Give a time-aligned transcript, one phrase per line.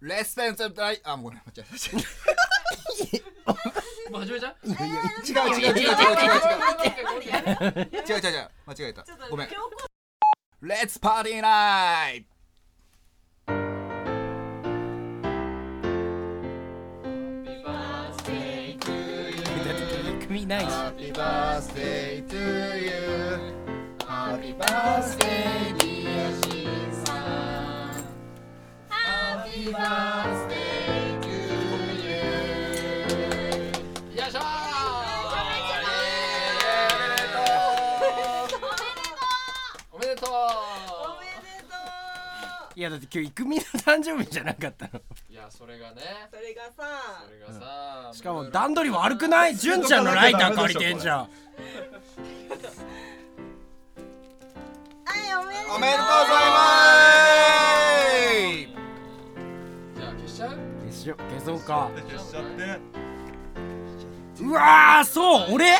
[0.00, 1.72] レスペンスダイあもう間違えた
[4.12, 4.68] もう 始めちゃう？
[4.68, 4.82] 違う違う
[5.58, 6.26] 違う違う違う違
[7.66, 7.90] う。
[7.92, 9.04] 違う違う違う違う間違えた。
[9.30, 9.48] ごめん。
[10.62, 12.26] レッツパーティーナイ
[20.26, 22.36] 組ないし Happy birthday to
[22.78, 23.38] you
[24.06, 25.85] Happy birthday し
[29.66, 29.72] い
[34.30, 34.40] しょ
[39.92, 40.30] おめでとう。
[40.30, 41.74] おめでと
[42.76, 45.00] いやだって今日イクミの誕生日じゃなかったの。
[45.28, 46.02] いやそれがね。
[46.30, 46.72] うそれがさ
[47.26, 49.56] それがさしかも段取り悪くない？
[49.56, 51.18] 純ちゃんのライター借りてんじゃん。
[51.18, 51.28] はい
[55.34, 56.30] おめでとうおめでとうござ
[56.82, 56.85] い
[61.06, 61.88] しよ消そうか。
[62.08, 62.80] 消しちゃって。
[64.42, 65.78] うわーそう俺？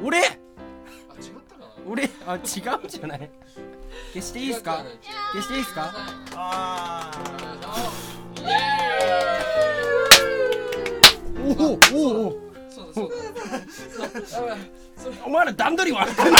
[0.00, 0.18] 俺？
[0.20, 0.36] あ違っ
[1.48, 1.66] たかな？
[1.84, 2.08] 俺？
[2.24, 2.40] あ違う
[2.86, 3.28] んじゃない？
[4.12, 4.84] 消していいですか？
[5.32, 5.92] 消していいですか？
[6.36, 7.10] あ
[11.44, 12.38] おおおお
[15.26, 16.30] お前ら段取り悪くない？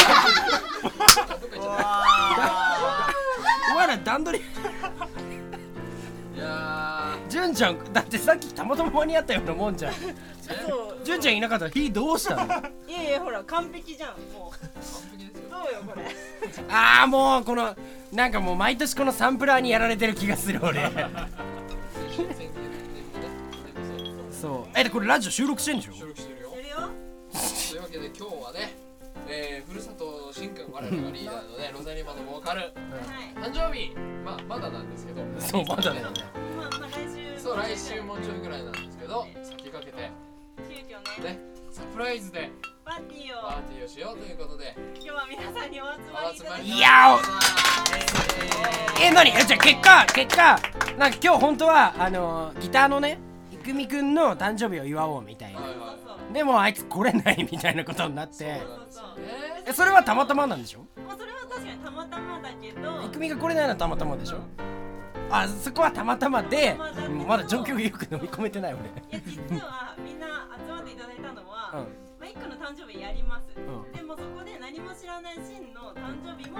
[3.72, 4.44] お前ら段取り
[7.46, 9.92] 純ちゃんだってさっきたまたま間に合ったようなもんじゃん。
[9.92, 11.00] そう。
[11.04, 12.42] 純ちゃんいなかったら火どうしたの？
[12.88, 14.10] いやいやほら完璧じゃん。
[14.32, 14.54] もう。
[14.54, 14.70] ー完
[15.12, 15.50] 璧ですよ。
[15.50, 16.04] どうよこれ
[16.70, 17.76] ああもうこの
[18.12, 20.90] なんかもう毎年このサンプラーにやられてる気がする俺。
[24.30, 24.78] そう。
[24.78, 25.92] えでこれラジオ収録してんでしょ？
[25.92, 26.50] 収録してるよ。
[26.50, 26.76] やるよ。
[27.70, 28.74] というわけで今日はね、
[29.28, 32.60] えー、ふるさと新君我々がリーダーのねロザリマのボーカル。
[32.60, 32.72] はい。
[33.36, 33.94] 誕生日
[34.24, 35.22] まあまだなんですけど。
[35.38, 36.45] そうまだだよね
[37.46, 40.10] そう来週もうちょいぐらいなんですけど先駆けて。
[40.68, 41.34] 急遽ね。
[41.34, 41.38] ね
[41.70, 42.50] サプライズで。
[42.84, 44.74] パーティーパをーティーをしようということで。
[44.96, 47.18] 今日は皆さんにお集まりりいただきいやお
[49.00, 49.30] ええ何？
[49.30, 50.58] えじゃあ結果結果。
[50.98, 53.20] なんか今日本当はあのギターのね
[53.52, 55.60] いくみくんの誕生日を祝おうみたいな。
[55.60, 58.60] はいはいでもあいつ来れないみたいなことになって。
[59.64, 60.80] えそれはたまたまなんでしょ？
[61.06, 63.02] まあそれは確かにたまたまだけど。
[63.02, 64.38] いくみが来れないのはたまたまでしょ？
[65.30, 68.82] あそこはたまたまでたまだ状況がよく飲み込めてない俺。
[68.82, 71.80] いや実はみんな集まっていただいたのは、うん。
[72.18, 73.92] まあ、一個の誕生日やります、うん。
[73.92, 76.58] でもそこで何も知らないシンの誕生日も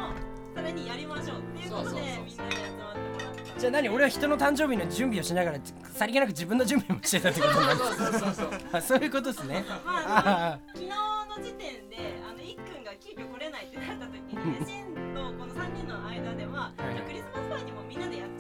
[0.54, 5.59] さらにやりましょうっていうことでみんなに集まってもらったじゃあ何俺は人の誕生日の準備をしながら
[5.94, 7.78] さりげなく自分の準備もしてたってことになる。
[7.78, 9.65] そうそうそうそうあそういうことですね。
[9.84, 10.94] まああ昨日の
[11.43, 17.03] 時点であのいっくんが急遽来れないってなった時に、ね、シンとこの3人の間では、はいはい。
[17.09, 18.35] クリスマスパーティーもみんなでやって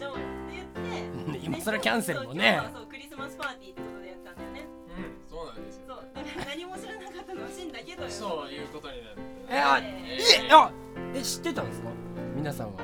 [1.46, 2.60] 今更キャンセルもね。
[2.74, 4.66] そうクリスマスパーティーってことでやったんだよね。
[4.98, 5.30] うん。
[5.30, 5.82] そうなんですよ。
[5.88, 5.98] そう。
[6.14, 9.16] だから何も知らなかったのはシンだけというそういうことになる
[9.48, 10.70] えあええあ
[11.14, 11.88] え知ってたんですか？
[12.34, 12.80] 皆さんは。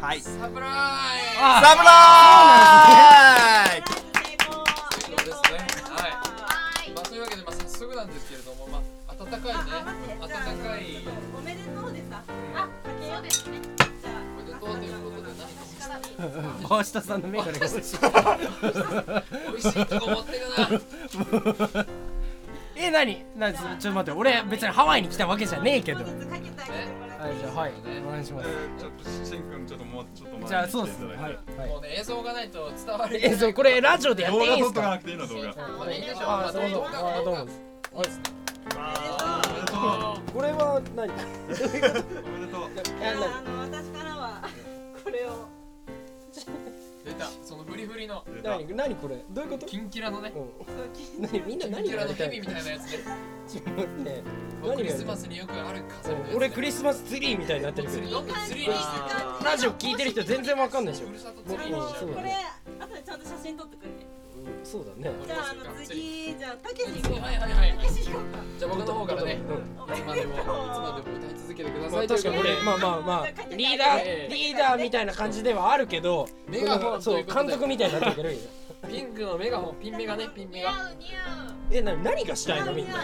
[0.00, 0.20] はい。
[0.20, 0.70] サプライ
[1.40, 4.05] あサプライズ
[16.68, 16.68] 何？
[16.68, 18.08] かバーシタさんのメガネが欲しい美
[19.54, 21.86] 味しいとこ持ってくな
[22.78, 24.10] えちょっと待って。
[24.18, 26.04] 俺別にハワイに来たわけじゃねえけあ、ど。
[26.04, 26.12] はい
[27.40, 27.72] じゃあはい。
[28.06, 28.48] お願いします。
[28.50, 31.06] えちょっとしんくんちょっともうちょっと前にじゃあそうですね。
[31.06, 31.18] はい。
[31.58, 31.68] はい。
[31.70, 35.26] もうね映像がないと伝わるえそうこれラジオでやっていいんす動画撮っとかなかくていいの？
[35.26, 35.54] 動画。
[36.26, 37.46] まあどうも。
[40.34, 41.08] これは何？
[41.08, 41.10] お
[41.48, 43.55] めでとう
[47.86, 48.24] リフリの。
[48.42, 49.24] 何何これ？
[49.30, 49.66] どういうこと？
[49.66, 50.32] キンキラのね。
[50.34, 50.66] うん。
[50.66, 50.86] そう
[51.20, 52.98] 何みんなキン何キラのヘみたいなやつで
[53.48, 54.22] ちょっと待って。
[54.76, 58.10] クリスマスによくある飾俺クリスマスツリーみたいになってるけど。
[58.10, 58.74] どんどんツリーに？
[58.74, 61.06] してあラジオ聞いてる人全然わかんないでしょ。
[61.06, 61.18] これ、
[62.80, 64.05] 後でちゃんと写真撮ってくんで。
[64.46, 65.14] うんそうだね。
[65.26, 67.20] じゃあ、あの、次、じゃあ、たけし行こ。
[67.20, 68.38] はいはいはいたけし行こうか。
[68.58, 69.38] じゃあ僕の方からね。
[69.48, 69.94] うん。
[69.94, 72.04] いつまでもいつまでも歌い続けてくだまさい。
[72.04, 72.38] あ確かに。
[72.38, 73.26] 俺というまあまあまあ
[73.56, 77.48] リーダーリーダーみたいな感じではあるけどメガホンそうということで。
[77.48, 78.40] 監督みたいになってるけど
[78.88, 80.72] ピンクのメガホンピンメガねピンメガ。
[81.70, 82.92] えな何がしたいのみんな？
[82.92, 83.02] じゃ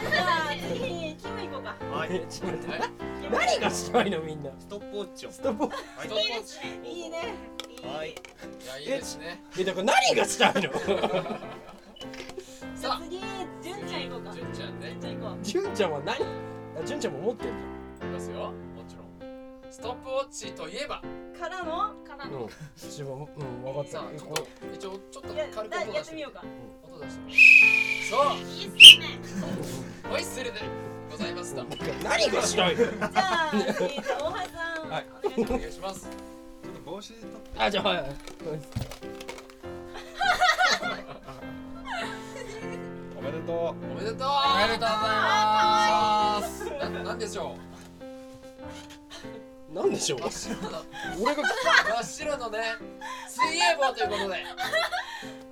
[0.49, 1.77] あ、次、キム行こうか。
[1.97, 2.11] はい。
[2.17, 2.71] えちょっと待って。
[2.71, 2.91] はい
[3.33, 4.51] 何がしたいのみんな？
[4.59, 5.31] ストップウォッチを。
[5.33, 6.59] ストップウォッチ。
[6.89, 7.07] い。
[7.07, 7.35] いね。
[7.85, 8.15] はいい
[8.67, 9.43] やいいですね。
[9.59, 10.71] えだから何がしたいの？
[12.77, 13.21] さああ次、
[13.63, 14.33] じゅんちゃん行こうか。
[14.35, 14.97] 純ちゃんね。
[15.01, 15.39] じゃん行こう。
[15.45, 16.15] 純ちゃんは何？
[16.17, 16.19] あ
[16.85, 17.51] 純ちゃんも持ってる
[18.03, 18.53] いますよ
[19.73, 21.01] ストップウォッチといえば？
[21.41, 21.95] からの？
[22.05, 22.41] からの。
[22.41, 23.91] うん自分もうん分かった。
[23.93, 26.43] さあちょっと一応ちょっと軽くだ音出してやってみようか。
[26.43, 27.23] う音出して
[28.11, 28.37] そう。
[28.37, 29.19] いいっすね。
[30.11, 30.61] ホイッスルで
[31.11, 31.65] ございました。
[32.05, 32.85] 何がしたいの？
[32.85, 34.21] じゃあえ大橋さ
[34.85, 34.91] ん。
[34.91, 35.07] はい。
[35.39, 36.03] お願いします。
[36.03, 37.59] ちょっと帽子取って。
[37.59, 38.07] あじゃあはいはい。
[43.17, 43.57] おめでとう。
[43.57, 44.29] おめでとう。
[44.29, 46.69] おめでとうございます。
[46.79, 47.57] ななんでしょ
[49.73, 50.19] なんでしょう？
[50.19, 50.85] う真っ白の
[51.21, 52.59] 俺が真っ白のね
[53.29, 54.45] 水泳帽ということで。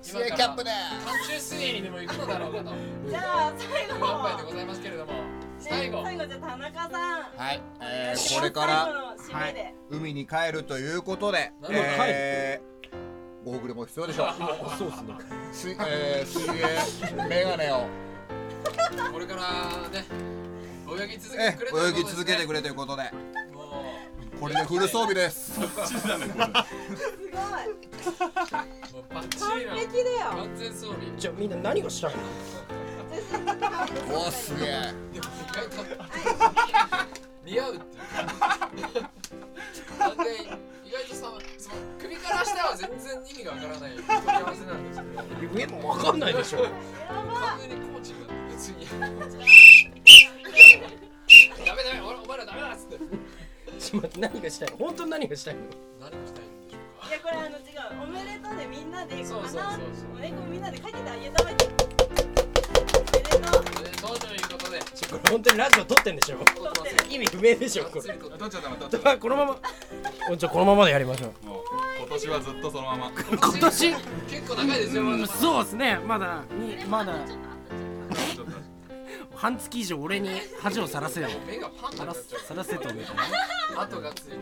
[0.01, 0.69] 水泳キャップで
[1.05, 2.71] 寒中水泳にでも行くのだろうかと。
[3.09, 3.95] じゃあ最後。
[3.99, 5.13] 乾杯でございますけれども。
[5.59, 6.03] 最後。
[6.03, 6.91] 最後じゃあ田中さん。
[6.91, 9.73] はい、えー、これから最後の締めで。
[9.89, 14.27] 海に帰るということで、なるほどえー、ゴーグルも必要でしょう。
[14.77, 15.13] そうっすね。
[15.51, 17.87] 水,、えー、水泳メガネを、
[19.11, 19.41] これから
[19.89, 20.05] ね
[21.03, 23.03] 泳ぎ続けえてくれという泳ぎことですね続けてくれということで。
[23.03, 23.09] も
[24.41, 25.53] これでフル装備です。
[25.53, 25.69] すごい。
[25.69, 26.17] うも
[28.99, 32.15] うバッチリの完璧だよ完全装備じゃあみんな何がしたい
[34.09, 34.17] の？
[34.17, 34.67] おーすげえ。
[35.13, 35.85] でも意外と
[37.45, 38.85] 似合うっていう
[39.99, 40.23] なんで
[40.85, 43.91] 意外とさその首から下は全然意味がわからない。
[43.93, 45.53] 組み合わせなんですけど。
[45.53, 46.63] 上も分かんないでしょ。
[46.63, 46.71] やば
[47.41, 48.17] 完全にコーチが
[48.49, 48.87] 別に
[53.93, 54.77] 待って何がしたいの？
[54.77, 55.61] 本当に何がしたいの？
[55.99, 57.07] 何をしたいんでしょうか？
[57.09, 59.61] いやこれあの違うおめでとうでみんなでそうそうそうそう。
[60.15, 61.65] 花おねこみんなでかけてあげたまえて。
[61.65, 63.61] おめでとう。
[63.61, 66.37] おめでとうということでこれ本当にラジオ撮ってんでしょ？
[66.37, 68.01] 撮ってます意味不明でしょこれ。
[68.07, 69.57] がっちゃダメ取っちゃダこのまま。
[70.29, 70.85] おじゃあこのまま。
[70.85, 71.63] でやりましょうメもう
[71.99, 73.11] 今年はずっとそのまま。
[73.11, 73.95] 今年？
[74.29, 75.17] 結構長いですよまだ。
[75.17, 75.99] まだそうですね。
[76.05, 77.13] まだにまだ
[79.41, 80.29] 半月以上俺に
[80.61, 81.27] 恥をさらせよ。
[81.47, 83.23] 目がパンさらになっちゃさらせとみたいな
[83.81, 84.37] う跡がついて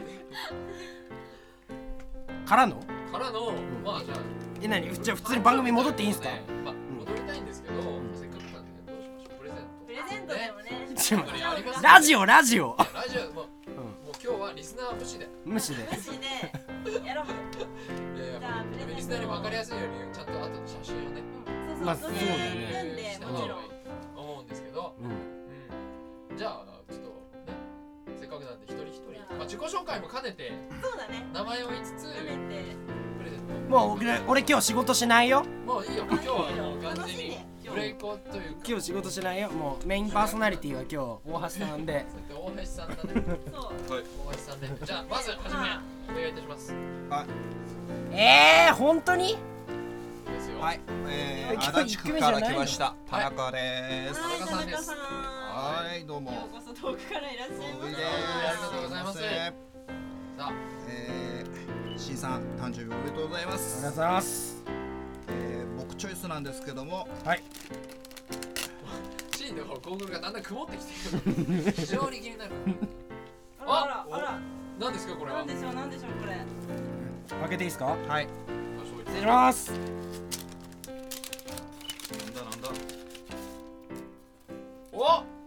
[2.45, 2.75] からの？
[3.09, 3.53] からの。
[3.81, 4.17] まあじゃあ
[4.61, 4.93] え何？
[4.93, 6.27] じゃあ普通に番組戻っていいんすか？
[6.27, 7.75] ねまあ戻りたいんですけど
[8.13, 9.39] せっかくなんでどうしましょう。
[9.39, 9.71] プレゼント。
[9.87, 10.95] プレゼントでもね。
[10.97, 12.75] ちょこれありますラジオラジオ。
[12.77, 13.21] ラジオ。
[13.31, 13.47] もうもう
[14.21, 15.29] 今日はリスナー無視で。
[15.45, 15.87] 無視で。
[15.89, 17.07] マジで。
[17.07, 17.25] やろう。
[18.17, 18.95] いやいやじゃあプレゼント。
[18.97, 21.23] リスナーに分かりやすいようにちゃんと後で写真をね。
[21.77, 23.78] そうまあそうそれそうだね組んで
[26.39, 27.09] じゃあちょっと
[27.51, 31.25] ねせっかくなんで一人一人まあ自己紹介も兼ねてそうだね。
[31.33, 33.39] 名前を言いつつプレゼン
[33.69, 33.77] ト。
[33.77, 35.43] もう俺俺今日仕事しないよ。
[35.65, 36.05] もういいよ。
[36.07, 37.39] 今日はもう完全に
[37.69, 38.61] ブレイコというか。
[38.65, 39.49] 今日仕事しないよ。
[39.49, 40.95] もうメインパーソナリティは今日
[41.29, 42.05] 大橋さんで。
[42.29, 43.01] 大橋さんだね。
[43.51, 43.93] そう。
[43.93, 44.03] はい。
[44.29, 44.77] 大橋さんね。
[44.81, 45.37] じゃあまずは
[46.07, 46.73] じめお願いいたします。
[48.13, 49.37] えー、本当に？
[50.61, 52.95] はい、えー、足立区から来ました。
[53.09, 54.21] 田はい中です。
[54.21, 54.39] はい。
[54.39, 54.91] 田中さんです
[55.69, 56.31] はいどうも。
[56.31, 57.97] ようこそ遠くからいらっしゃいまおいで。
[57.97, 58.07] せあ
[58.55, 59.19] りがとうございます。
[59.19, 59.25] さ
[60.39, 60.51] あ。
[60.87, 64.63] えー、C さん誕生日おめでとうございまありがとうすございます。
[65.27, 67.07] えー、僕チョイスなんですけども。
[67.23, 67.43] はい。
[69.37, 70.91] シーンのゴーグルがだんだん曇ってきて
[71.65, 71.71] る。
[71.77, 72.51] 非常に気になる。
[73.59, 74.17] あらあら。
[74.17, 74.39] あら
[74.79, 75.37] 何ですかこれは？
[75.37, 76.35] なんでしょうなんでしょうこれ。
[77.41, 77.85] 開けていいですか？
[77.85, 78.27] はい。
[79.05, 79.71] 失礼します。
[79.71, 79.79] なん
[82.33, 82.69] だなんだ。
[84.91, 85.38] お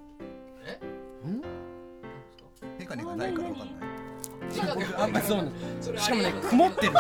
[3.23, 4.95] ないからわかんない。
[4.99, 6.93] あんまりそうなんそれしかもね曇ってる。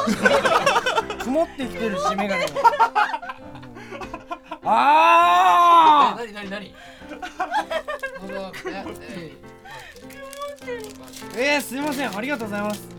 [1.22, 2.50] 曇ってきてるしメガネが。
[4.64, 6.16] あ
[11.36, 12.16] えー、すいません。
[12.16, 12.91] ありがとうございます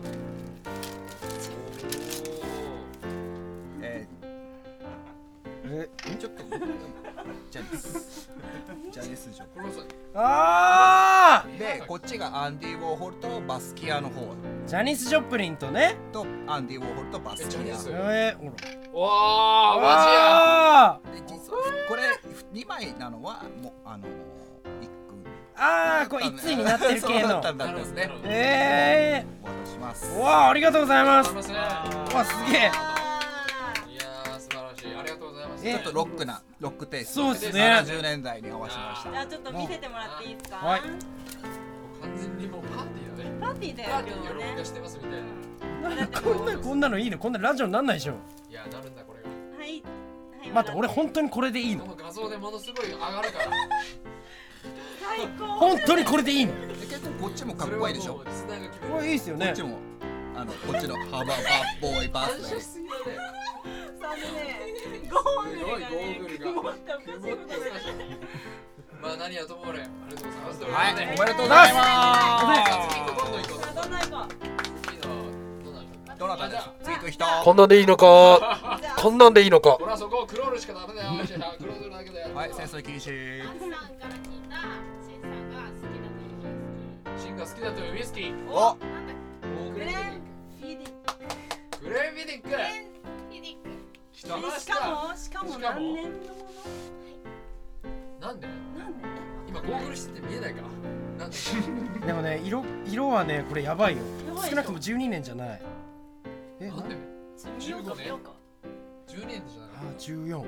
[12.04, 14.20] っちがアンディ・ウォーホルとバスキアの方。
[14.20, 15.96] ージャニス・ジョプリンとね。
[16.12, 17.60] とアンディ・ウォーホルとバスキア。
[17.62, 18.44] えー、ほ
[18.92, 21.58] らわあーで実は
[21.88, 22.02] これ
[22.52, 24.06] 2枚なのはもうあの
[25.56, 27.42] あーこれ一対になってる系の。
[28.24, 30.04] えお渡しします。
[30.06, 31.28] ー、わあありがとうございます。
[31.30, 31.52] わますす
[32.52, 32.70] げえ。
[32.70, 34.94] あいやー素晴らしい。
[34.94, 35.66] ありがとうございます。
[35.68, 37.20] えちょっとロックなロックテイスト。
[37.20, 37.60] そうっすね。
[37.82, 40.56] 70年代に合わせましーじゃあちょっと見せてもらっていいですか？
[40.56, 40.80] はい
[42.36, 43.30] にもうパーティーだね。
[43.40, 45.22] パーティーだよパーティーに喜びがしてますみたい
[45.90, 45.96] な。
[45.96, 47.18] だってこんなこんなのいいの？
[47.18, 48.14] こんなラジオになんないでしょ。
[48.50, 49.28] いやなるんだこれが
[49.58, 49.82] はい。
[50.40, 51.84] はい待って俺本当にこれでいいの？
[51.84, 53.50] この画像でものすごい上がるから。
[55.00, 55.46] 最高。
[55.46, 56.52] 本当にこれでいいの？
[56.52, 58.14] 結構こっちもかっこいいでしょ？
[58.14, 59.50] こそれいいっすよね。
[59.50, 59.78] っちも
[60.36, 62.60] あのこっちの ハババッボーイバースデー。
[62.60, 63.00] しすぎだね。
[64.00, 64.22] さあね
[65.10, 66.44] ゴーグルが。
[66.50, 66.92] ね曇って
[69.04, 70.64] まあ何はともあれありがとうございます。
[70.64, 70.94] はい。
[70.94, 74.16] おめでとうございまさあ次行こうどんどん行こうさあどんどん行
[76.16, 79.72] こあじゃあ次行く人こんなんでいいのかこんなんでいいのか？
[79.72, 81.10] ほらそこをクロールしかダメだよ
[81.58, 82.34] クロールだけだよ。
[82.34, 84.56] はい潜水禁止アンさんから聞いた
[85.04, 86.00] シンさんが好きだと
[86.32, 88.32] いうウイスシンが好きだというウイスキー。
[88.50, 88.78] お
[89.70, 90.00] グレングレン
[90.60, 90.88] フィディ
[91.82, 92.48] グレンフィディック。
[92.48, 93.68] フィディック。
[94.14, 94.50] ししかたも
[95.14, 95.80] しかもしかも。
[95.80, 96.48] 何年のも
[98.24, 98.46] なんで？
[98.46, 98.52] の
[98.84, 99.08] なんで？
[99.48, 100.62] 今ゴーグルしてて見えないか？
[101.18, 101.36] なんで？
[102.06, 104.02] でもね色色はねこれやばいよ。
[104.26, 104.50] やばいでしょ。
[104.50, 105.62] 少なくとも12年じゃない。
[106.60, 106.96] えなんで？
[107.60, 108.30] 見ようか見ようか。
[109.08, 109.42] 12年？
[109.46, 110.44] じゃなあかった14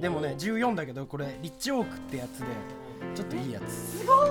[0.00, 2.46] でもね14だけどこれリッチオークってやつで
[3.14, 3.72] ちょっといいやつ。
[3.72, 4.28] すごい。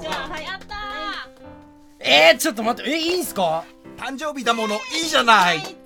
[0.00, 2.06] じゃあはいやったー。
[2.06, 3.64] えー、ちょっと待ってえいいんすか？
[3.96, 5.58] 誕生日だものいいじゃない。
[5.58, 5.76] はいはい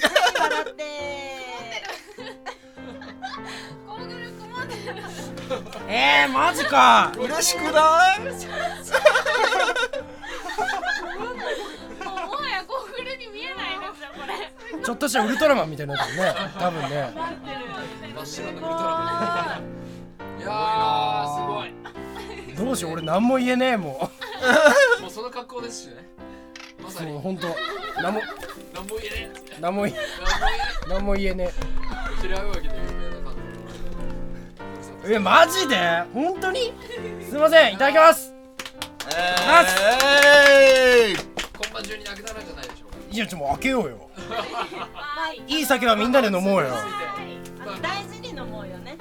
[0.40, 1.38] 笑って
[5.90, 7.11] えー、マジか。
[7.16, 7.73] 嬉しくない？
[7.73, 8.26] も
[12.37, 14.83] はやゴーグルに見えないですよこれ。
[14.85, 16.35] ちょっとしたウルトラマンみたいになってるね。
[16.59, 16.88] 多分ね。
[16.88, 17.50] なって
[18.07, 20.40] る真っ白なウルトラマン。
[20.40, 21.73] いやーすごい。
[22.54, 24.11] どうしよう俺何も言えねえも
[25.00, 26.07] もうその格好ですしね。
[26.83, 27.12] まうさに。
[27.12, 27.49] そうほんと
[28.02, 28.21] 何も。
[28.75, 29.97] 何も言えねえ何も言え
[30.87, 31.50] 何も言えね
[32.28, 32.68] 何も言えねえ。
[32.68, 32.98] 平泳ぎで有名な感
[35.09, 35.77] ええマジで？
[36.12, 36.73] 本当に？
[37.29, 38.35] すいませんいただきます。
[39.17, 41.12] えー。
[41.12, 42.99] い今晩中になくなるんじゃないでしょうか。
[43.11, 44.11] いやちょっと開けようよ。
[44.95, 46.69] は いいい酒はみんなで飲もうよ。
[47.81, 48.97] 大事に飲もうよね。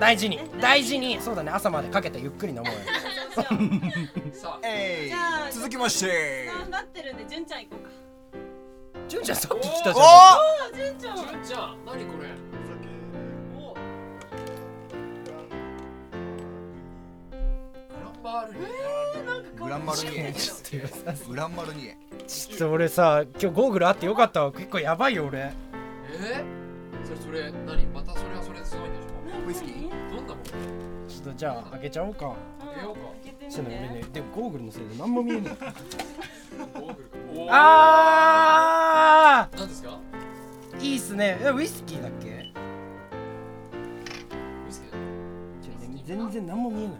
[0.00, 0.40] 大事に。
[0.60, 1.20] 大事に。
[1.20, 2.72] そうだね朝までかけてゆっくり飲もうよ。
[4.62, 5.08] えい。
[5.08, 6.46] じゃあ続きまして。
[6.46, 7.90] 頑張ってるんで純ちゃん行こうか。
[9.08, 10.06] 純ちゃんさっき来たじゃん。
[10.06, 10.38] おあ
[10.74, 11.16] 純ちゃん。
[11.16, 12.53] 純ちゃん何これ？
[18.24, 18.46] グランマー
[19.42, 20.32] ルにグランマルニエ。
[20.32, 21.96] ちょっとよさグランマルニエ。
[22.26, 25.40] ちょっと俺さ今日ゴーグルあってよかったわ結構やばいよ俺。
[25.40, 26.46] えー、
[27.06, 27.84] それそれ何？
[27.88, 29.04] またそれはそれですごいんでし
[29.46, 29.88] ウイスキー？
[29.88, 30.44] ょどんなもん
[31.06, 32.34] ちょっとじゃあ開けちゃおうか。
[32.60, 33.00] 開けようか。
[33.02, 34.10] 開けてみちょっとね俺てね。
[34.14, 35.54] でもゴーグルのせいで何も見えないゴー
[36.94, 37.08] グル。
[37.10, 39.98] かおーあ何ですか？
[40.78, 41.38] ーいいっすね。
[41.42, 42.28] えウイスキーだっけ？
[42.28, 42.52] ウイ
[44.72, 44.96] スキーだ
[45.62, 46.96] ちょね全然何も見えない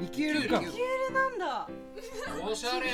[0.00, 0.60] リキュールか。
[0.60, 0.72] キュー
[1.08, 1.68] ルなんだ。
[2.48, 2.86] おしゃれ。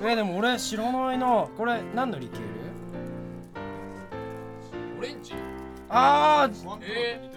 [0.00, 1.46] えーでも俺知らないな。
[1.56, 2.48] これ何のリキュール？
[4.98, 5.34] オレンジ。
[5.88, 6.78] あー。
[6.82, 7.30] え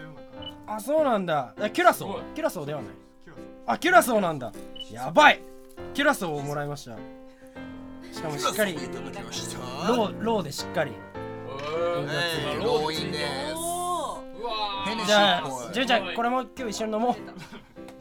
[0.65, 1.53] あそうなんだ。
[1.59, 2.33] えキュラソー。
[2.33, 2.91] キュラソーではない。
[3.67, 4.51] あキュラソーなんだ。
[4.91, 5.41] やばい。
[5.93, 6.97] キュラソーをもらいました。
[8.11, 8.73] しかもしっかり。
[8.73, 9.59] いただきました。
[9.89, 10.91] ローローでしっかり。
[10.91, 10.93] ー、
[12.09, 12.63] えー。
[12.63, 13.56] ローインでローインですおう
[14.99, 17.15] わーヘネシじゃあじゅんちゃんこれも今日一緒に飲も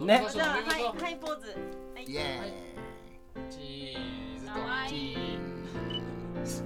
[0.01, 0.05] う。
[0.05, 0.25] ね。
[0.27, 0.63] ーじゃあはい
[1.03, 1.49] はいポーズ。
[1.51, 2.05] はい。
[2.05, 2.21] イエ
[3.51, 4.53] チーズと
[4.89, 6.63] チーズ。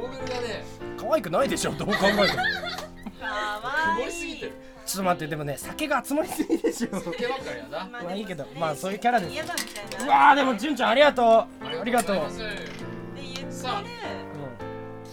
[0.00, 0.64] ゴーグルがね
[0.96, 2.18] 可愛くないでしょどう考えても。
[2.18, 4.02] かわ曇い。
[4.02, 4.46] いりすぎて。
[4.46, 4.52] る
[4.84, 6.98] ちょっと待ってでもね酒が集まりすぎでしょ。
[7.00, 7.86] 酒ばっかりやな。
[7.86, 9.32] ままあいいけどまあそういうキャラです。
[9.32, 11.26] 嫌だみたいうなわーでもじゅんちゃんありがとう。
[11.26, 11.48] あ
[11.84, 12.16] りがとう。
[12.16, 13.52] ってる。
[13.52, 13.82] さ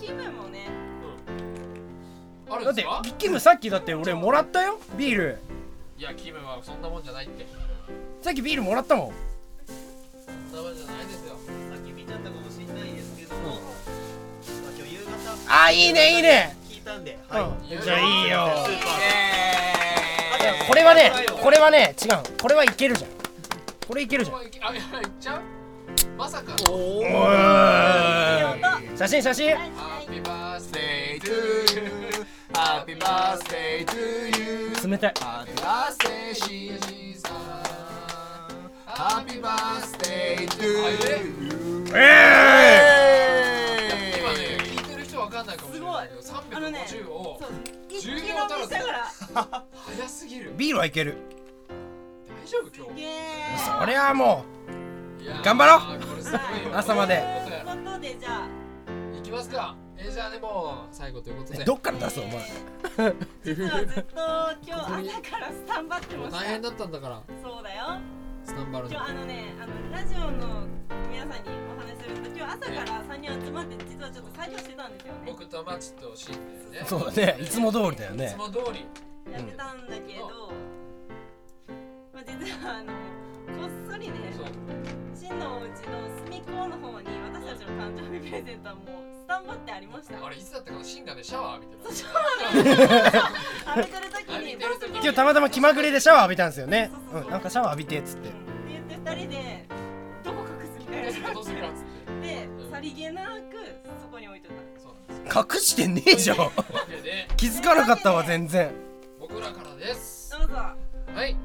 [0.02, 0.39] キムもね
[2.50, 3.18] あうんだってるんですか？
[3.18, 5.40] キムさっきだって俺もらったよビール。
[5.98, 7.46] いやキムはそんなもんじゃないって。
[8.22, 9.14] さっきビールもらったもん。
[10.52, 11.36] そんなもんじゃないですよ。
[11.36, 13.60] さっき見ちゃったかもしれないですけども、まあ、
[14.78, 15.12] 今日夕方
[15.64, 16.56] あいいねいいね。
[16.70, 17.42] 聞いたんで、はい、
[17.76, 18.48] うんじゃあいいよ。
[18.66, 20.44] スーパー。
[20.44, 22.10] いやこれはねこれはね違う。
[22.42, 23.10] これはいけるじゃん。
[23.88, 24.38] これいけるじゃん。
[24.38, 25.42] あいや行っちゃう？
[26.18, 27.04] まさかおお
[28.98, 29.56] 写真写真。
[29.56, 31.30] ハッピーバースデー to
[32.19, 32.19] you
[32.60, 33.98] Happy birthday to
[34.38, 34.76] you.
[34.86, 37.34] 冷たい Happy birthday しじさん
[38.86, 41.86] Happy birthday to you.
[41.96, 43.08] え
[44.20, 47.50] 今ね聞いてる人わかんないかもしれないけどあのね350をそう
[47.88, 48.36] 一気10飲み秒
[48.66, 49.08] 足ら
[49.74, 50.54] 早すぎる。
[50.54, 51.16] ー、ビールはいける。
[52.28, 53.04] 大丈夫今イ
[53.56, 54.44] 日そりゃも
[55.22, 56.76] いやー頑張ろう。
[56.76, 57.24] 朝まで。
[57.48, 58.50] ということでじゃあ。
[59.16, 61.62] 行きますかえーじゃあねもう最後ということで。
[61.62, 63.14] うどっから出すお前？
[63.44, 64.16] 実はずっと
[64.66, 66.38] 今日朝からスタンバってました。
[66.40, 67.22] 大変だったんだから。
[67.44, 67.86] そうだよ。
[68.46, 68.92] スタンバるの。
[68.92, 70.68] 今日あのねあのラジオの
[71.12, 75.20] 皆さんにお話しすると今日朝から3人集まって実はちょっと作業してたんですよね。
[75.26, 76.34] 僕とマチとシン
[76.72, 76.88] だよね。
[76.88, 77.38] そうだね。
[77.42, 78.86] いつも通りだよいねつも通り。
[79.32, 80.52] やってたんだけど、
[82.14, 82.94] まあ、実はあの
[83.58, 84.46] こっそりねそう。
[85.16, 85.74] 真のお家の
[86.26, 90.26] 隅っこの方に私たちの誕生日プレゼントはもうスタンバってありました。
[90.26, 92.10] あれいつだったかなシンがねシャワー浴びてまそうした
[93.76, 94.98] 浴びてる時に浴びてる時に。
[94.98, 96.92] 今日たまたま気まぐれでシャワー浴びたんですよね。
[97.14, 98.30] うんなんかシャワー浴びてっつって。
[98.30, 98.38] って
[98.70, 99.66] 言って二人で
[100.24, 101.12] どこ隠すみたいな。
[101.12, 101.82] 仕事するわっつっ
[102.22, 102.28] て。
[102.28, 102.72] でうん。
[102.72, 103.30] さりげなく
[104.02, 104.60] そこに置いといた。
[105.32, 106.38] 隠してねえじゃん。
[107.38, 108.72] 気づかなかったわ全然。
[109.20, 110.32] 僕らからです。
[110.32, 110.56] どうぞ。
[110.56, 111.36] はい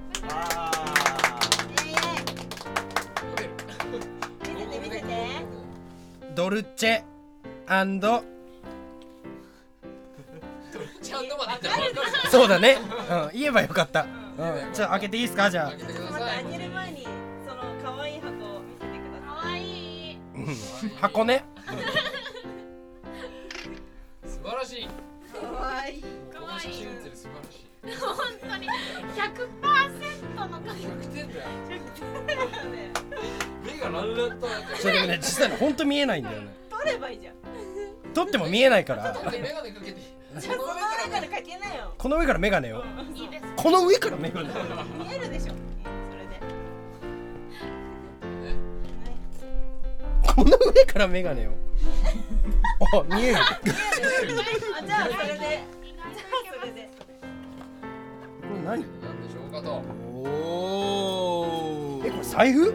[6.35, 8.09] ドルチェちゃんった
[11.69, 12.79] ら分かるじそうだね、
[13.33, 14.09] うん、言えばよかった、うん、
[14.75, 15.50] じゃあ開けていいですか？
[15.50, 16.45] じゃゃん開けてくだ待ってさい。
[16.45, 20.45] 開ける前にその可愛い箱を見せてくださ可愛いあ、うん、
[21.00, 21.45] 箱ね。
[24.26, 24.83] 素晴らしい。
[24.83, 24.88] い
[25.33, 25.41] 可
[25.79, 26.03] 愛い。
[26.03, 27.99] この写真写ってる素晴らしい。
[28.00, 28.67] 本当に。
[29.14, 30.83] 100%の可100
[31.14, 31.49] 点だよ
[32.71, 32.93] ね
[33.91, 34.47] 目がランランと
[34.79, 36.49] それでもね実際に本当見えないんだよね。
[36.71, 37.35] 取ればいいじゃん。
[38.14, 39.12] 撮っても見えないから。
[39.31, 40.00] でメガネかけて
[40.38, 40.71] じゃあその上
[41.11, 41.93] からかけなよ。
[41.99, 43.45] この上からメガネを愛いいです。
[43.57, 44.55] この上からメガネ見
[45.14, 45.53] えるでしょ。
[45.53, 46.41] それで。
[48.45, 48.57] ね
[50.35, 51.53] この上からメガネを。
[52.81, 53.38] あ見える。
[53.38, 53.79] あじゃあ
[54.19, 54.35] それで。
[54.35, 56.91] じゃあそれで
[58.43, 58.67] これ何？
[58.67, 58.87] なんで
[59.31, 59.83] しょうかと。
[60.26, 62.75] おえこれ財布？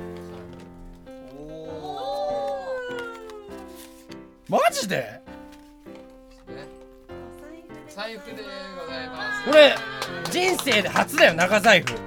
[4.50, 4.96] マジで？
[4.96, 5.22] ね。
[7.88, 9.46] 財布でございます。
[9.46, 9.76] これ
[10.32, 11.94] 人生で初だよ長財布。
[11.94, 11.98] あ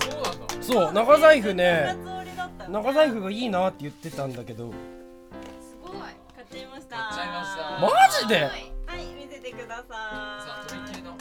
[0.00, 0.54] そうなんだ。
[0.62, 1.94] そう長財布ね。
[1.98, 4.70] 二つ折りだった長財布がいいなって言ってたんだけど。
[4.70, 5.92] すごい。
[6.34, 6.96] 買っちゃいました。
[6.96, 7.78] 買っちゃいました。
[7.78, 7.90] マ
[8.22, 8.44] ジで？
[8.44, 8.50] は
[8.96, 11.14] い見せてくだささあとびっきいりの。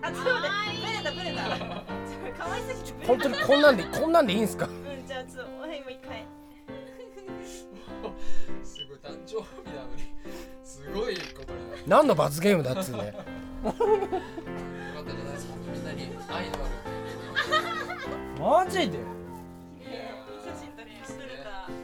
[0.00, 1.42] あ、のちょっと待って、ブレたブレた。
[2.38, 2.92] 可愛すぎて。
[2.92, 3.08] ブレた。
[3.08, 4.64] 本当にこんなんでこんなんでいいんすか？
[4.64, 6.24] うん、じゃあちょっと、はい、もう一回。
[9.28, 10.02] すごい誕生日なのに
[10.64, 11.82] すごいことになる。
[11.86, 13.06] 何の罰ゲームだっつうね。
[13.08, 18.98] よかったじゃないですかみんなに愛のあるマジで。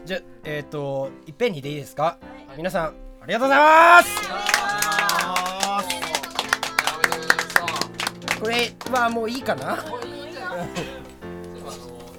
[0.07, 2.03] じゃえっ、ー、といっぺんにでいいですか？
[2.03, 2.19] は
[2.55, 2.57] い。
[2.57, 2.93] 皆さんあ
[3.27, 4.23] りがとうございます。
[8.41, 9.73] これはもういいかな？
[9.77, 9.85] あの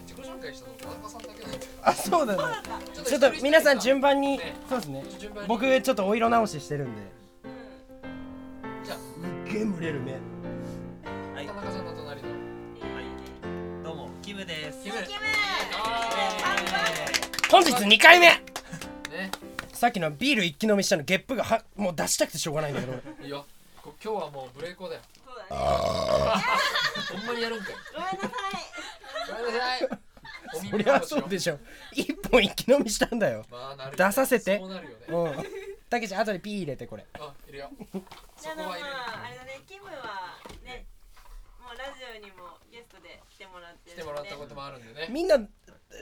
[0.05, 2.43] 自己紹介したの田中さんだけなんだけどあそうだね。
[3.05, 4.55] ちょっと皆さん順番にね。
[4.67, 5.03] そうですね。
[5.47, 7.01] 僕ちょっとお色直ししてるんで。
[7.43, 7.47] う
[8.81, 8.83] ん。
[8.83, 10.13] じゃあすっげえ蒸れる目。
[10.13, 11.45] はい。
[11.45, 12.29] 田中さんの隣の。
[13.83, 14.83] どうもキムです。
[14.83, 14.95] キム。
[15.03, 15.15] キム。
[15.83, 16.55] あ
[17.51, 18.31] 本日2回目。
[19.71, 22.93] さっきのビール一気飲みしたのゲップがはもう出したくてしょうがないんだけど。
[23.21, 23.45] いいよ
[23.83, 25.01] こ今日はもうブレイコーだよ。
[25.49, 27.75] ほんまにやるんかい。
[27.93, 29.37] ごめんなさい。
[29.37, 30.04] ごめんなさい
[30.55, 31.59] そりゃそうでしょ。
[31.93, 33.45] 一本一気飲みしたんだよ。
[33.51, 34.57] まあ出させて。
[34.59, 35.05] そうなるよね。
[35.07, 35.45] うん。
[35.89, 37.05] たけちゃん後でピー入れてこれ。
[37.19, 37.69] あいるよ。
[37.91, 37.99] そ
[38.43, 38.71] じゃあまあ
[39.25, 39.91] あれだね、キムは
[40.63, 40.85] ね、
[41.61, 44.01] もうラジオにもゲストで来てもらってるんで。
[44.01, 45.07] 来てもらったこともあるんでね。
[45.09, 45.37] みんな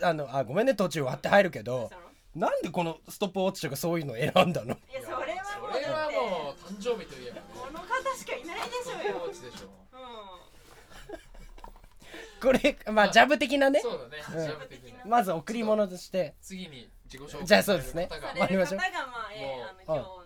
[0.01, 1.91] あのあごめんね途中割って入るけど
[2.35, 4.73] なんでこのストップウォッチとかそういうの選んだの？
[4.73, 7.41] いや、それはもうそれはだってもう誕生日といえばね。
[7.53, 7.85] この方
[8.17, 9.19] しかいないでしょうよ。
[9.19, 9.67] コーチでしょ。
[9.92, 9.92] う
[12.43, 13.82] これまあジャブ的なね。
[15.06, 16.36] まず贈り物として。
[16.41, 18.10] 次に自己紹介じゃあそうですね。
[18.10, 18.82] されましょあ、
[19.34, 20.23] えー、あの今日の。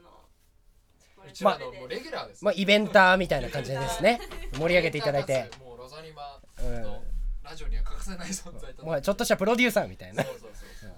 [1.27, 4.19] うちらのもうレギュラーですまあイベンターみたいな感じですね。
[4.57, 5.51] 盛り上げていただいて。
[5.63, 7.03] もうロザニマうんの
[7.43, 10.23] ラジオには欠かせない存在ともうちょっとしたプロデューサーみたいな。
[10.23, 10.49] そうそう
[10.81, 10.91] そう。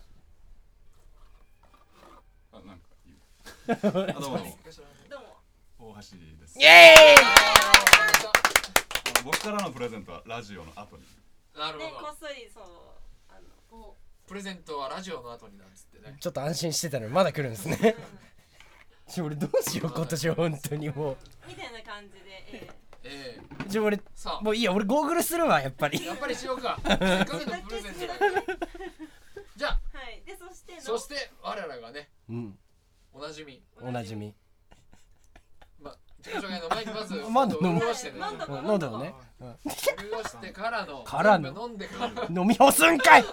[2.54, 3.16] あなんかいい
[3.68, 3.76] あ
[4.20, 4.38] どうも。
[5.10, 5.18] ど
[5.78, 5.94] うも。
[5.94, 6.60] 大橋です。
[6.60, 8.39] イエーイ
[9.24, 11.04] 僕からのプレゼントはラジオの後に。
[11.04, 11.08] ね、
[11.58, 12.08] なるほど。
[12.08, 12.64] こっそりそう。
[13.30, 13.40] あ
[13.72, 13.96] の、
[14.28, 16.18] プレゼントはラジオの後になんつってね。
[16.20, 17.96] ちょっと安心してたのにまだ来るんですね。
[19.24, 22.20] 俺どうしよう今年本当にもみたいな感じで、
[22.54, 22.70] え
[23.04, 23.40] え。
[23.40, 24.44] えうちょ俺さあ。
[24.44, 26.06] もういいや俺ゴーグルするわやっぱり。
[26.06, 26.80] やっぱりしようか。
[26.86, 28.44] せっかくのプレゼントだから。
[29.58, 29.82] じゃあ。
[29.94, 30.22] ー、はい。
[30.26, 32.60] で、そしての、そして我らがねうん。
[33.12, 33.64] おなじみ。
[33.82, 34.36] おなじみ
[36.34, 43.24] ま自己紹介の前にまずまだ飲む潤してね飲んどこうん喉をね潤してからのからの飲んでから飲み干すんかい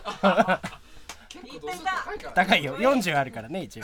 [1.29, 3.83] 結構度数高いから高いよ40あるからね一応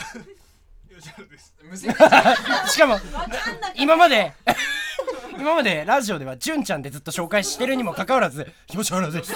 [2.67, 2.97] しかも
[3.75, 4.33] 今まで
[5.39, 9.33] 今までラジオでは純ちゃんでずっと紹介してるにもかかわらず吉原です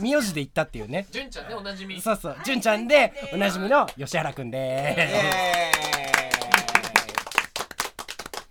[0.00, 5.97] 名字で言ったっていうね純ちゃんねおなじみそうそう純ちゃんでおなじみの吉原くんでーす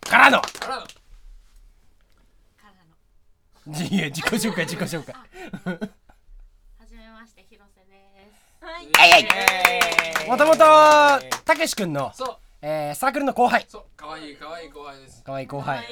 [0.09, 0.41] からの。
[0.41, 0.87] からの。
[3.83, 5.13] いや自己紹介自己紹介。
[5.13, 5.25] は
[6.89, 8.65] じめまして広瀬です。
[8.65, 8.85] はい。
[8.85, 9.27] えい。
[10.23, 10.59] えいもともと
[11.43, 12.11] たけしくんの、
[12.61, 13.65] えー、サークルの後輩。
[13.67, 13.83] そう。
[13.97, 15.23] 可愛い可愛い後輩です。
[15.23, 15.83] かわいい後輩。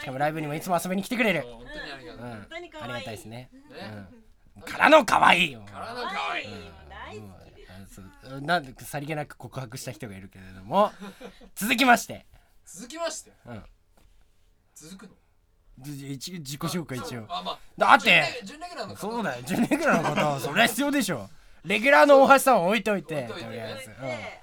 [0.00, 1.42] しかもライブにもいつも遊びに来てくれる。
[1.42, 2.20] 本当にありがうん。
[2.20, 2.28] とう
[2.82, 3.50] ありがたいですね。
[3.70, 4.06] ね。
[4.66, 5.62] からの可愛いよ。
[5.62, 6.48] からの可愛い。
[6.48, 8.02] もう大好きです。
[8.28, 8.40] そう。
[8.42, 10.92] なんでさりげなく告白した人がいるけれども。
[11.54, 12.26] 続きまして、
[12.74, 13.32] 続きまして。
[13.46, 13.62] うん、
[14.74, 15.12] 続くの？
[15.78, 17.26] じ一自己紹介一応。
[17.28, 18.40] あまあだって。
[18.44, 19.00] 準レギュラーの方。
[19.00, 19.42] そうだよ。
[19.44, 21.28] 準レギュラーのことは それは必要でしょ。
[21.64, 23.44] レギュラーの大橋さんは置いといて置いといて。
[23.44, 24.42] とりあえ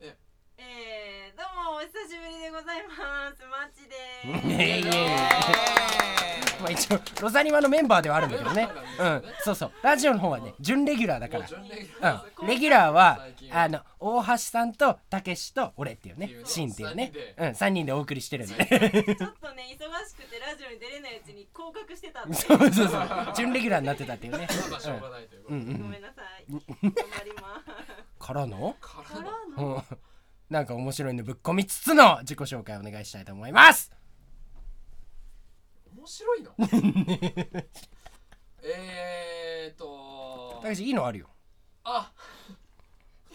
[0.00, 0.16] え。
[0.58, 3.42] えー、どうもお久しぶりでございます。
[3.46, 5.28] マッチでうん、いやいやいや。
[5.88, 5.91] え
[6.62, 8.68] まあ一応ロザニマのメンバーではあるんだけどね。
[8.98, 9.22] うなん。
[9.44, 9.72] そうそう。
[9.82, 11.40] ラジオの方はね準レギュラーだから。
[11.40, 17.12] もう準レギュラーうん、レギュラーはあの大橋さんとたけしと俺っていうねシンっていうね。
[17.36, 17.48] うん。
[17.50, 18.54] 3人でお送りしてるんで。
[18.54, 22.34] ちょっとね忙しくてラジオに出れないうちに降格してたんで。
[22.34, 23.08] そうそうそう。
[23.36, 24.48] 準レギュラーになってたっていうね。
[24.70, 26.46] まあしょうがないということごめんなさい。
[26.50, 28.26] 頑張ります。
[28.26, 29.74] からの、からの？
[29.74, 29.82] うん、
[30.48, 33.90] なんか面白いのぶっ込みつつの自己紹介お願いしたいと思います
[36.02, 36.52] 面白いの
[38.64, 41.30] えーとたけしいいのあるよ。
[41.84, 42.10] あ。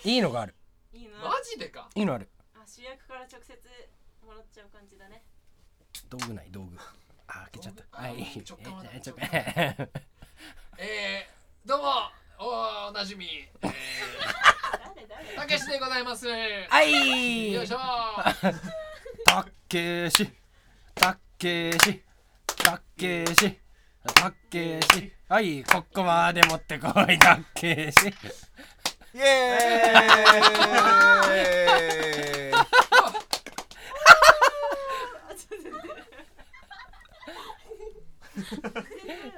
[0.03, 0.53] いいのがある。
[0.91, 1.89] いいなマジでか。
[1.95, 2.27] いいのある。
[2.55, 3.57] あ主役から直接
[4.21, 5.23] もらっちゃう感じだね。
[6.09, 6.77] 道具ない道具。
[7.27, 8.01] あ開けちゃった。
[8.01, 8.43] はい。
[8.45, 9.89] 直感はなえちょ直感
[10.77, 13.27] えー、どうもおおなじみ。
[13.27, 13.47] え
[14.71, 15.23] 誰誰？
[15.23, 16.27] ーたけしでございます。
[16.27, 17.53] はい。
[17.53, 17.77] よいしょ
[19.25, 20.27] たけし
[20.93, 22.06] たけし
[22.57, 23.57] たけし。
[24.13, 25.13] たけし。
[25.29, 27.19] はいここまで持ってこい。
[27.19, 27.95] たけし。
[29.13, 29.87] イエー
[32.53, 32.57] イ。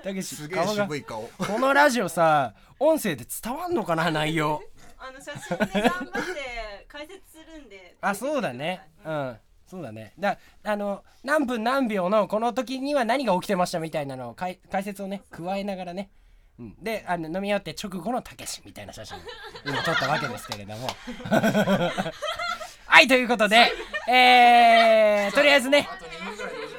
[0.03, 1.29] たけしすげえ顔が渋い顔。
[1.37, 4.61] このラジオさ音声で伝わんのかな内容。
[4.97, 7.95] あの写真で頑張って解説するんで。
[8.01, 8.81] あそうだね。
[9.05, 9.37] うん
[9.69, 10.13] そうだね。
[10.17, 16.09] だあの何分何秒のこの時には何が起きてましたみたいなのを解解説をね加えながらね、
[16.59, 19.19] うん、であの飲み終わって直後のたけしみたいな写真
[19.63, 20.87] 今撮ったわけですけれども。
[22.87, 23.71] はいということで
[24.07, 25.87] えー、とりあえずね。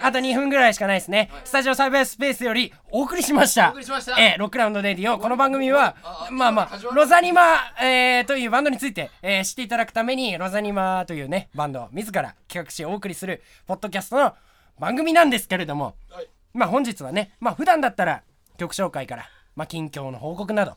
[0.03, 1.43] あと2分ぐらいでお時間あと2分ぐらいしかないですね、はい。
[1.45, 3.75] スタジオサイバースペースよりお送りしました。
[4.19, 5.97] えーロックラウンドレディオこの番組は
[6.31, 7.43] まあまあロザニマ、
[7.81, 14.35] えーというバンドについて、えー知っていただくためにロザニマというねバンドを自ら企画しお送りするポッドキャストの
[14.79, 16.29] 番組なんですけれどもはい。
[16.53, 18.23] まあ本日はねまあ普段だったら
[18.59, 20.77] 曲紹介から、まあ、近況の報告など、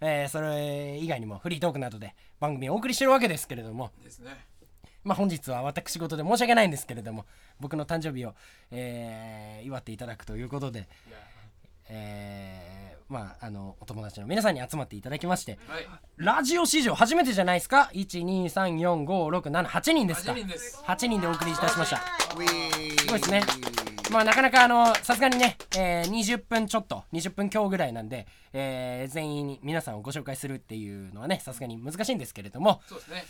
[0.00, 4.30] えーそれ以外にもフリートークなどで番組をお送りしてるわけですけれどもですね
[5.04, 7.24] まあ本日は私事で申し訳ないんですけれども
[7.60, 8.34] 僕の誕生日を、
[8.70, 10.88] えー祝っていただくということで、
[11.88, 15.86] えーまああのお友達の皆さんに集まっていただきましてはい。
[16.16, 20.82] ラジオ史上初めてじゃないですか？123456788人ですか？8人です。
[20.86, 21.98] 8人でお送りいたしました。
[21.98, 22.46] すごい
[23.20, 23.42] ですね。
[24.10, 32.80] まあなかなかあのさすがにね、えー20分ちょっと20分強ぐらいなんで、えー全員に皆さんをご紹介するっていうのはねさすがに難しいんですけれども。
[32.86, 33.24] そうですね。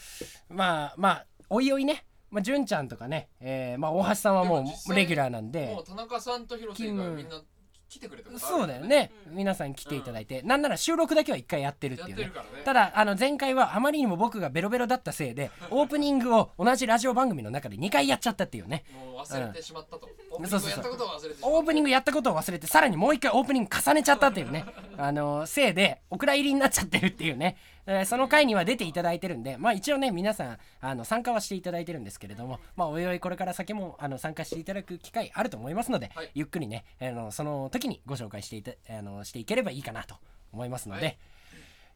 [0.48, 2.04] まあまあおいおいね。
[2.30, 5.66] まあ純ちゃんとかね、えーまあ大橋さんはもうレギュラーなんで。
[5.66, 7.42] もう田中さんと広瀬がみんな
[7.90, 12.24] 来てくれたことあるそうだよね、皆さん来ていただいて、なんなら収録だけは一回やってるっやていうね。
[12.24, 12.32] ね。
[12.64, 18.84] ただあの前回はあまりにも僕がベロベロだったせいでオープニングを同じラジオ番組の中で2回やっちゃったっていうね。
[18.94, 20.08] もう忘れてしまったと。
[20.30, 20.80] オープニンそうそうそう。
[20.80, 24.64] グやったことを忘れてオープニングやったことを忘れてさらにもう一回オープニング重ねちゃったっていうね。
[24.96, 36.30] あのせいでお蔵入りになっちゃってるっていうね、えーその回には出ていただいてるんでまあ一応ね皆さんあの参加はしていただいてるんですけれどもまあおいおいこれから先もあの参加していただく機会あると思いますので、はい。
[36.34, 40.14] ゆっくりねあのその時にご紹介していたあのしていければいいかなと
[40.52, 41.18] 思いますので、はい。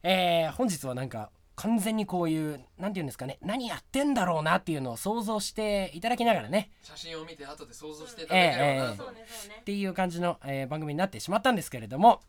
[0.03, 9.03] えー本日はなんか完全にこういうなんていうんですかね何やってんだろうなっていうのを想像していただきながらね写真を見て後で想像していただければなと。
[9.05, 12.21] そうねそうねっていう感じの、えー番組になってしまったんですけれども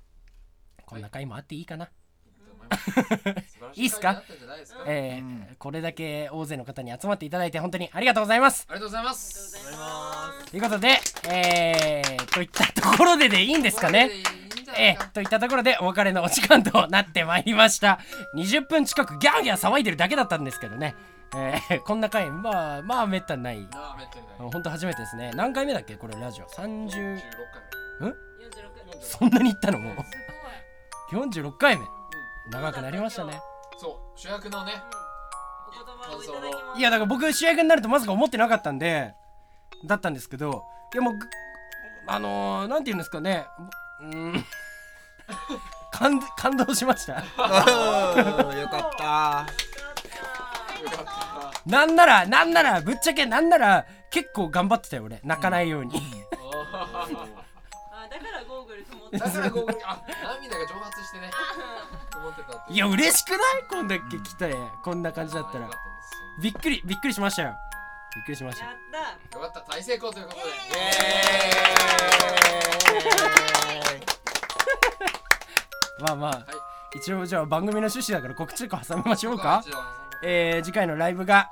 [0.87, 1.93] こんな回もあっていいかな、思い
[3.75, 4.23] いいっすか？
[4.87, 8.67] えーこれだけ大勢の方に集まっていただいて本当にありがとうございます。
[8.69, 11.09] りがとうございますありがとうございます。
[11.21, 14.11] ということでえー、といったところででいいんですかね？
[14.77, 15.05] えか。
[15.05, 17.99] ー、といったところでお別れのお時間となってまいりました。
[18.35, 20.95] 20分近くギャーギャー騒いでるだけだったんですけどね。
[21.37, 23.67] えー、 こんな回まあまあめったにない。
[23.73, 24.37] ああめったにない。
[24.53, 25.33] 本当初めてですね。
[25.35, 25.97] 何回目だっけ？
[25.97, 26.47] これラジオ。
[26.47, 27.21] 30 16
[28.01, 28.09] 回。
[28.11, 28.13] 46
[29.01, 29.79] そんなにいったの？
[29.79, 29.97] もう。
[31.11, 31.85] す46回目
[32.51, 33.41] 長くなりましたね。
[33.77, 34.73] そう主役のね
[36.77, 39.15] いやだから僕主役になるとまさか思ってなかったんで
[39.85, 41.27] だったんですけどいやもうぐ
[42.07, 43.47] あのー、なんて言うんですかね。
[44.01, 44.45] うーん。
[45.93, 47.17] 感感動しました。
[47.17, 48.59] よかった。
[48.59, 49.47] よかった。
[51.67, 55.21] なんならなんならぶっちゃけなんなら結構頑張ってたよ俺。
[55.23, 56.01] 泣かないように、
[56.73, 57.07] あ
[57.93, 60.03] あだからゴーグル曇っーてだからゴーグルあ
[60.41, 61.31] 涙が蒸発してね
[62.69, 63.39] いや嬉しくない？
[63.69, 64.55] こんだけ来て。
[64.83, 65.69] こんな感じだったら。
[66.41, 67.55] びっくりびっくりしましたよ。
[68.17, 68.65] びっくりしました。
[68.65, 68.75] やっ
[69.31, 69.39] た。
[69.39, 69.73] よかった。
[69.73, 70.43] 大成功ということで。
[76.01, 76.45] まあまあ、はい。
[76.99, 79.65] 一応じゃあ番組の趣旨だから告知とか挟みましょうか。
[80.23, 81.51] えー、次回のライブが、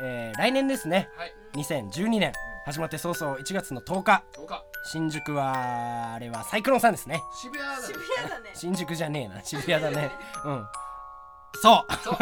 [0.00, 1.08] えー、来年ですね。
[1.16, 1.34] はい。
[1.54, 2.32] 2012年
[2.66, 4.22] 始まって早々1月の10日。
[4.36, 7.20] どうか新宿はあれはサイクロンさんですね。
[7.34, 7.86] 渋谷だね。
[7.86, 9.40] 渋谷だね新宿じゃねえな。
[9.44, 10.10] 渋谷だね。
[10.44, 10.66] うん。
[11.62, 11.92] そう。
[12.04, 12.16] そう。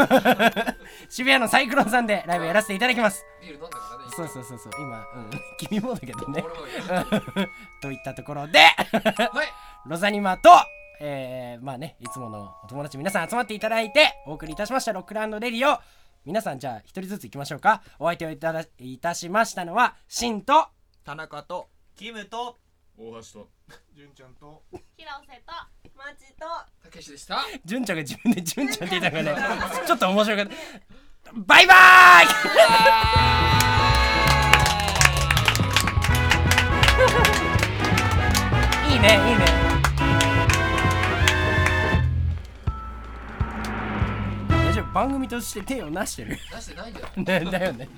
[1.10, 3.24] 渋谷のサイクロンさんでライブやらせていただきます。
[3.40, 4.72] ビール飲んだからねそうそうそうそう。
[4.78, 6.44] 今、うん、君もだけどね。
[7.82, 8.60] といったところで。
[8.60, 9.48] はい。
[9.86, 10.50] ロザニマと、
[11.00, 15.80] えー、まあねいつものお友達皆さん集まっていただいてお送りいたしましたロックランドレディオ
[16.28, 17.80] 皆さんじゃあ一人ずついきましょうか。
[17.98, 20.66] お相手をいただいたしましたのはシンと
[21.02, 22.58] 田中とキムと
[22.98, 23.48] 大橋と
[23.96, 24.62] 純ちゃんと
[24.98, 25.52] 広瀬と
[25.96, 26.44] マジと
[26.84, 27.38] たけしでした。
[27.64, 29.60] 純ちゃんが自分で純ちゃんって言ったのがね。
[29.88, 30.46] ちょっと面白かっ
[31.24, 31.32] た。
[31.34, 32.24] バイバー
[38.90, 38.92] イ！
[38.92, 39.67] いいねいいね
[44.98, 46.36] 番組として手をなしてる。
[46.52, 47.06] 出してないんだよ。
[47.16, 47.88] ねだよね